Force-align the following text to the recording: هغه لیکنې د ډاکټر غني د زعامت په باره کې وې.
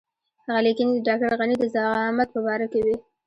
هغه 0.45 0.59
لیکنې 0.67 0.91
د 0.95 0.99
ډاکټر 1.07 1.31
غني 1.39 1.55
د 1.59 1.65
زعامت 1.75 2.29
په 2.31 2.39
باره 2.45 2.67
کې 2.71 2.79
وې. 2.85 2.95